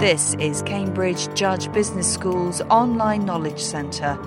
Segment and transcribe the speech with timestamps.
[0.00, 4.18] This is Cambridge Judge Business School's online knowledge centre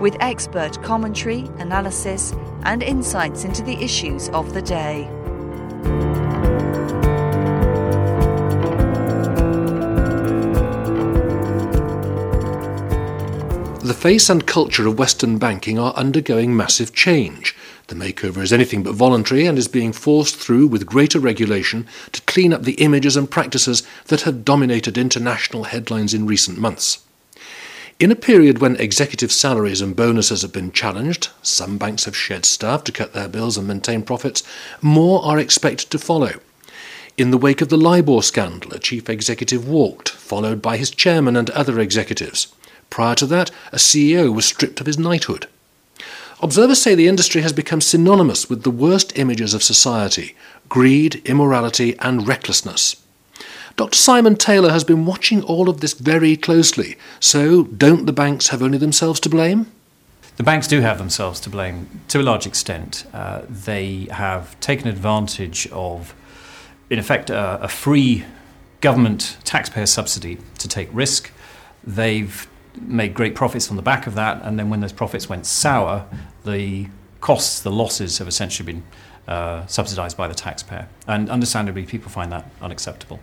[0.00, 2.32] with expert commentary, analysis,
[2.62, 5.10] and insights into the issues of the day.
[13.82, 17.55] The face and culture of Western banking are undergoing massive change.
[17.88, 22.20] The makeover is anything but voluntary and is being forced through with greater regulation to
[22.22, 26.98] clean up the images and practices that have dominated international headlines in recent months.
[27.98, 32.44] In a period when executive salaries and bonuses have been challenged, some banks have shed
[32.44, 34.42] staff to cut their bills and maintain profits,
[34.82, 36.32] more are expected to follow.
[37.16, 41.36] In the wake of the LIBOR scandal, a chief executive walked, followed by his chairman
[41.36, 42.48] and other executives.
[42.90, 45.46] Prior to that, a CEO was stripped of his knighthood.
[46.42, 50.36] Observers say the industry has become synonymous with the worst images of society
[50.68, 52.96] greed, immorality, and recklessness.
[53.76, 53.96] Dr.
[53.96, 56.96] Simon Taylor has been watching all of this very closely.
[57.20, 59.70] So, don't the banks have only themselves to blame?
[60.38, 63.06] The banks do have themselves to blame to a large extent.
[63.12, 66.14] Uh, they have taken advantage of,
[66.90, 68.24] in effect, uh, a free
[68.80, 71.30] government taxpayer subsidy to take risk.
[71.84, 72.46] They've
[72.80, 76.06] made great profits on the back of that, and then when those profits went sour,
[76.44, 76.88] the
[77.20, 78.82] costs, the losses have essentially been
[79.28, 80.88] uh, subsidised by the taxpayer.
[81.06, 83.20] And understandably, people find that unacceptable.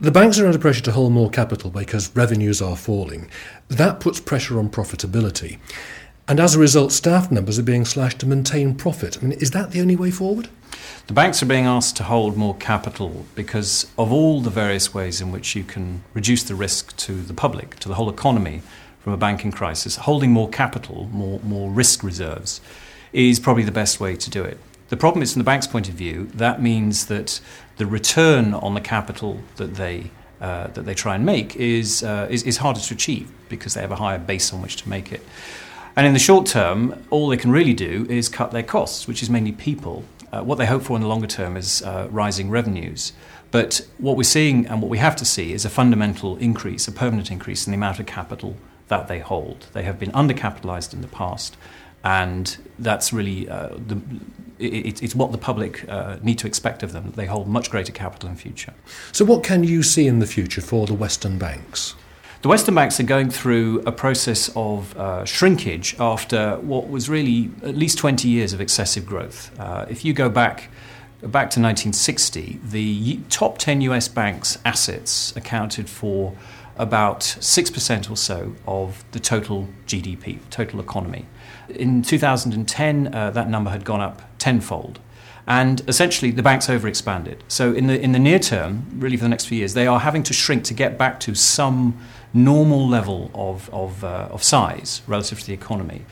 [0.00, 3.30] The banks are under pressure to hold more capital because revenues are falling.
[3.68, 5.58] That puts pressure on profitability.
[6.28, 9.16] And as a result, staff numbers are being slashed to maintain profit.
[9.18, 10.48] I mean, is that the only way forward?
[11.06, 15.20] The banks are being asked to hold more capital because of all the various ways
[15.20, 18.62] in which you can reduce the risk to the public, to the whole economy
[18.98, 19.94] from a banking crisis.
[19.96, 22.60] Holding more capital, more, more risk reserves,
[23.12, 24.58] is probably the best way to do it.
[24.88, 27.40] The problem is, from the bank's point of view, that means that
[27.76, 32.26] the return on the capital that they uh, that they try and make is, uh,
[32.28, 35.10] is is harder to achieve because they have a higher base on which to make
[35.10, 35.22] it.
[35.96, 39.22] And in the short term, all they can really do is cut their costs, which
[39.22, 40.04] is mainly people.
[40.30, 43.14] Uh, what they hope for in the longer term is uh, rising revenues.
[43.50, 46.92] But what we're seeing and what we have to see is a fundamental increase, a
[46.92, 48.56] permanent increase in the amount of capital
[48.88, 49.68] that they hold.
[49.72, 51.56] They have been undercapitalized in the past,
[52.04, 53.98] and that's really uh, the,
[54.58, 57.12] it, it's what the public uh, need to expect of them.
[57.12, 58.74] They hold much greater capital in future.
[59.12, 61.94] So, what can you see in the future for the Western banks?
[62.42, 67.50] The Western banks are going through a process of uh, shrinkage after what was really
[67.62, 69.58] at least 20 years of excessive growth.
[69.58, 70.68] Uh, if you go back
[71.22, 76.36] back to 1960, the top 10 US banks' assets accounted for
[76.76, 81.24] about 6% or so of the total GDP, total economy.
[81.70, 85.00] In 2010, uh, that number had gone up tenfold.
[85.46, 87.38] And essentially, the banks overexpanded.
[87.46, 90.00] So, in the, in the near term, really for the next few years, they are
[90.00, 91.96] having to shrink to get back to some
[92.34, 96.04] normal level of, of, uh, of size relative to the economy.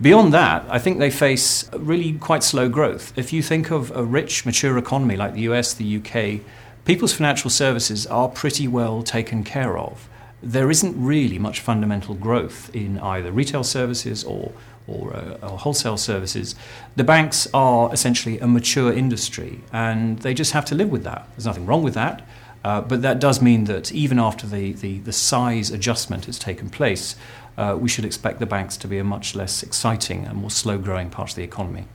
[0.00, 3.16] Beyond that, I think they face really quite slow growth.
[3.16, 6.40] If you think of a rich, mature economy like the US, the UK,
[6.84, 10.08] people's financial services are pretty well taken care of.
[10.46, 14.52] There isn't really much fundamental growth in either retail services or,
[14.86, 16.54] or, uh, or, wholesale services.
[16.94, 21.26] The banks are essentially a mature industry, and they just have to live with that.
[21.32, 22.22] There's nothing wrong with that.
[22.64, 26.68] Uh, but that does mean that even after the, the, the size adjustment has taken
[26.68, 27.16] place,
[27.56, 30.78] uh, we should expect the banks to be a much less exciting and more slow
[30.78, 31.86] growing part of the economy.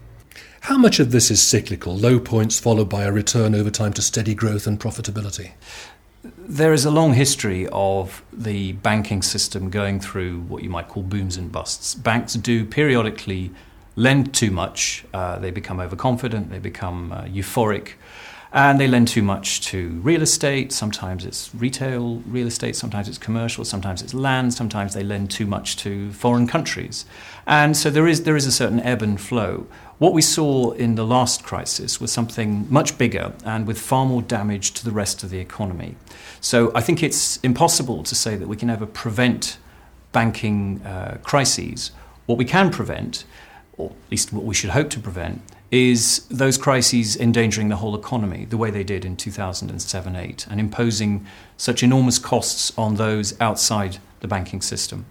[0.61, 4.01] How much of this is cyclical, low points followed by a return over time to
[4.01, 5.51] steady growth and profitability?
[6.51, 11.01] There is a long history of the banking system going through what you might call
[11.01, 11.95] booms and busts.
[11.95, 13.51] Banks do periodically
[13.95, 17.93] lend too much, uh, they become overconfident, they become uh, euphoric,
[18.51, 20.73] and they lend too much to real estate.
[20.73, 25.45] Sometimes it's retail real estate, sometimes it's commercial, sometimes it's land, sometimes they lend too
[25.45, 27.05] much to foreign countries.
[27.47, 29.67] And so there is, there is a certain ebb and flow.
[30.01, 34.23] What we saw in the last crisis was something much bigger and with far more
[34.23, 35.95] damage to the rest of the economy.
[36.39, 39.59] So I think it's impossible to say that we can ever prevent
[40.11, 41.91] banking uh, crises.
[42.25, 43.25] What we can prevent,
[43.77, 47.93] or at least what we should hope to prevent, is those crises endangering the whole
[47.93, 51.27] economy the way they did in 2007 8 and imposing
[51.57, 55.05] such enormous costs on those outside the banking system.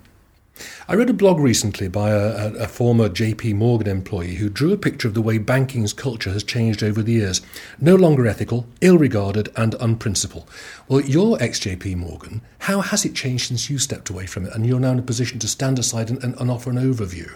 [0.89, 4.77] I read a blog recently by a, a, former JP Morgan employee who drew a
[4.77, 7.41] picture of the way banking's culture has changed over the years.
[7.81, 10.49] No longer ethical, ill regarded, and unprincipled.
[10.89, 12.43] Well, you're ex JP Morgan.
[12.61, 15.03] How has it changed since you stepped away from it and you're now in a
[15.03, 17.35] position to stand aside and, and, and offer an overview?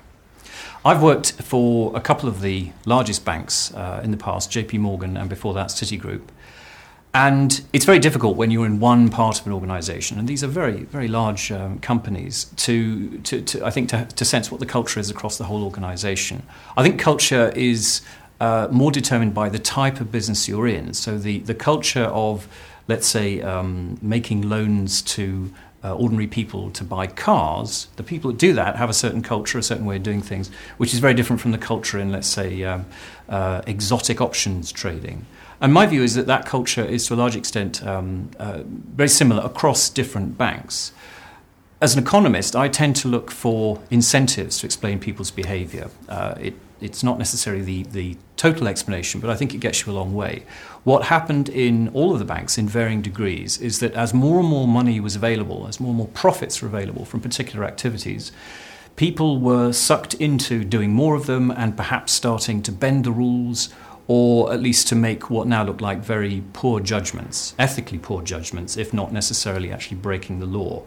[0.84, 5.16] I've worked for a couple of the largest banks uh, in the past, JP Morgan
[5.16, 6.22] and before that Citigroup.
[7.16, 10.48] And it's very difficult when you're in one part of an organization, and these are
[10.48, 14.66] very, very large um, companies, to, to, to, I think, to, to sense what the
[14.66, 16.42] culture is across the whole organization.
[16.76, 18.02] I think culture is
[18.40, 20.92] uh, more determined by the type of business you're in.
[20.92, 22.48] So the, the culture of,
[22.88, 28.38] let's say, um, making loans to uh, ordinary people to buy cars, the people that
[28.38, 31.14] do that have a certain culture, a certain way of doing things, which is very
[31.14, 32.86] different from the culture in, let's say, um,
[33.28, 35.26] uh, exotic options trading.
[35.64, 39.08] And my view is that that culture is to a large extent um, uh, very
[39.08, 40.92] similar across different banks.
[41.80, 45.88] As an economist, I tend to look for incentives to explain people's behavior.
[46.06, 49.92] Uh, it, it's not necessarily the, the total explanation, but I think it gets you
[49.92, 50.44] a long way.
[50.82, 54.48] What happened in all of the banks in varying degrees is that as more and
[54.48, 58.32] more money was available, as more and more profits were available from particular activities,
[58.96, 63.70] people were sucked into doing more of them and perhaps starting to bend the rules
[64.06, 68.76] or at least to make what now look like very poor judgments, ethically poor judgments,
[68.76, 70.82] if not necessarily actually breaking the law.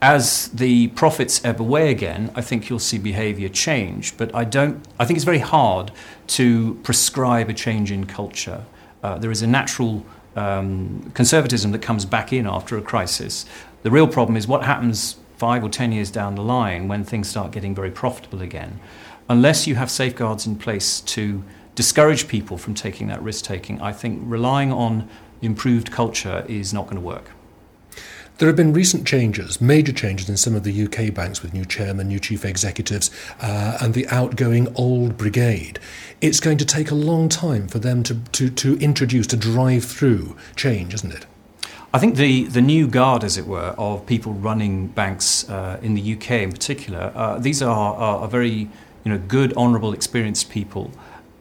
[0.00, 4.16] As the profits ebb away again, I think you'll see behavior change.
[4.16, 4.84] But I don't.
[4.98, 5.92] I think it's very hard
[6.28, 8.64] to prescribe a change in culture.
[9.02, 10.04] Uh, there is a natural
[10.34, 13.46] um, conservatism that comes back in after a crisis.
[13.82, 17.28] The real problem is what happens five or ten years down the line when things
[17.28, 18.80] start getting very profitable again.
[19.28, 21.44] Unless you have safeguards in place to
[21.74, 25.08] discourage people from taking that risk taking, I think relying on
[25.40, 27.30] improved culture is not going to work.
[28.38, 31.64] There have been recent changes, major changes in some of the UK banks with new
[31.64, 33.10] chairman, new chief executives,
[33.40, 35.78] uh, and the outgoing old brigade.
[36.20, 39.84] It's going to take a long time for them to, to, to introduce, to drive
[39.84, 41.26] through change, isn't it?
[41.94, 45.94] I think the, the new guard, as it were, of people running banks uh, in
[45.94, 48.70] the UK in particular, uh, these are, are, are, very
[49.04, 50.90] you know, good, honourable, experienced people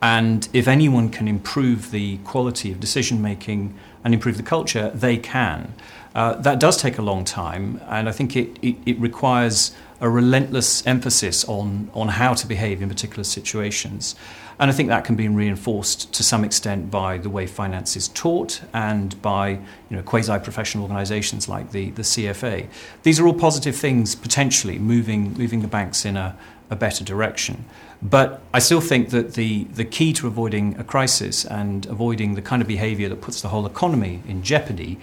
[0.02, 5.18] and if anyone can improve the quality of decision making and improve the culture, they
[5.18, 5.74] can.
[6.16, 10.10] Uh, that does take a long time, and I think it, it, it, requires a
[10.10, 14.16] relentless emphasis on, on how to behave in particular situations.
[14.60, 18.10] And I think that can be reinforced to some extent by the way finance is
[18.10, 22.68] taught and by you know, quasi professional organizations like the, the CFA.
[23.04, 26.38] These are all positive things potentially moving, moving the banks in a,
[26.72, 27.66] a better direction.
[28.02, 32.42] But I still think that the, the key to avoiding a crisis and avoiding the
[32.42, 34.98] kind of behavior that puts the whole economy in jeopardy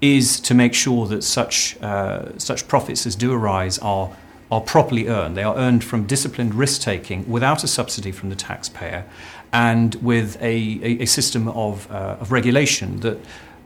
[0.00, 4.10] is to make sure that such, uh, such profits as do arise are,
[4.50, 5.36] are properly earned.
[5.36, 9.04] They are earned from disciplined risk taking without a subsidy from the taxpayer
[9.52, 13.18] and with a, a, a system of, uh, of regulation that,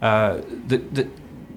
[0.03, 1.09] uh, that, that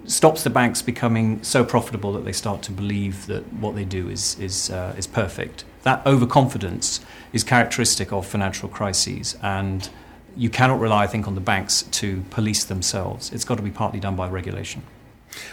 [0.06, 4.10] stops the banks becoming so profitable that they start to believe that what they do
[4.10, 5.66] is, is, uh, is perfect.
[5.84, 7.00] That overconfidence
[7.32, 9.90] is characteristic of financial crises, and
[10.36, 13.32] you cannot rely, I think, on the banks to police themselves.
[13.32, 14.84] It's got to be partly done by regulation.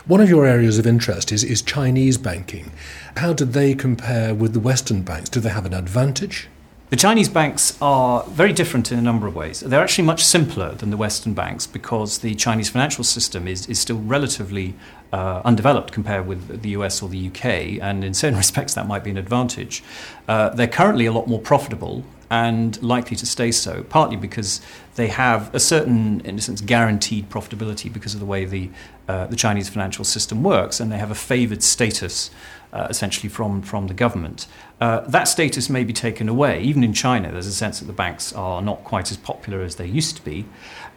[0.07, 2.73] One of your areas of interest is, is Chinese banking.
[3.17, 5.29] How do they compare with the Western banks?
[5.29, 6.49] Do they have an advantage?
[6.89, 9.59] The Chinese banks are very different in a number of ways.
[9.59, 13.81] They're actually much simpler than the Western banks because the Chinese financial system is, is
[13.81, 14.75] still relatively
[15.13, 19.03] uh, undeveloped compared with the US or the UK, and in certain respects that might
[19.03, 19.83] be an advantage.
[20.29, 24.61] Uh, they're currently a lot more profitable and likely to stay so, partly because
[24.95, 28.71] they have a certain, in a sense, guaranteed profitability because of the way the,
[29.09, 32.31] uh, the Chinese financial system works, and they have a favored status
[32.77, 34.47] uh, essentially from, from the government.
[34.83, 36.61] Uh, that status may be taken away.
[36.61, 39.77] Even in China, there's a sense that the banks are not quite as popular as
[39.77, 40.45] they used to be.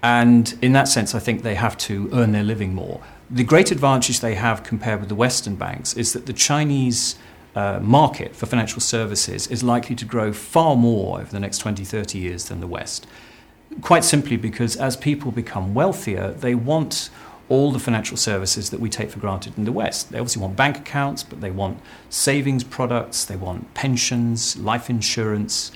[0.04, 3.02] And in that sense, I think they have to earn their living more.
[3.30, 7.18] The great advantage they have compared with the Western banks is that the Chinese
[7.56, 11.86] uh, market for financial services is likely to grow far more over the next 20,
[11.86, 13.08] 30 years than the West.
[13.82, 17.10] Quite simply because as people become wealthier, they want
[17.50, 20.12] all the financial services that we take for granted in the West.
[20.12, 21.80] They obviously want bank accounts, but they want
[22.10, 25.72] savings products, they want pensions, life insurance.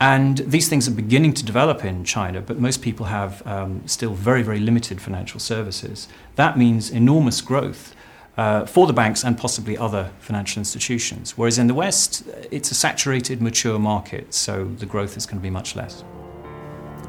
[0.00, 4.14] And these things are beginning to develop in China, but most people have um, still
[4.14, 6.06] very, very limited financial services.
[6.36, 7.94] That means enormous growth
[8.36, 11.36] uh, for the banks and possibly other financial institutions.
[11.36, 15.42] Whereas in the West, it's a saturated, mature market, so the growth is going to
[15.42, 16.04] be much less.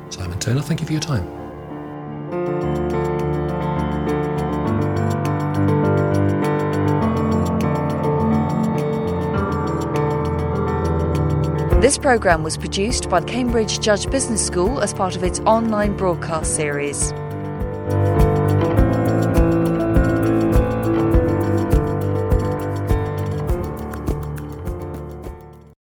[0.09, 3.06] Simon Taylor, thank you for your time.
[11.87, 16.53] This programme was produced by Cambridge Judge Business School as part of its online broadcast
[16.53, 17.13] series.